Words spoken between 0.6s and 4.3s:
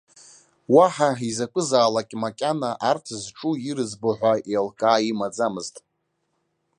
Уаҳа изакәызаалак макьана арҭ зҿу, ирӡбо